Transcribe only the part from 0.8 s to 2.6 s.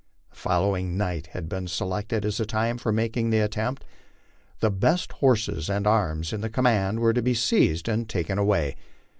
night had been selected as the